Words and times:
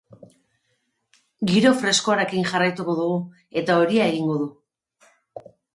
Giro 1.51 1.73
freskoarekin 1.83 2.49
jarraituko 2.53 2.99
dugu, 3.03 3.21
eta 3.63 3.79
euria 3.83 4.13
egingo 4.15 4.41
du. 4.45 4.53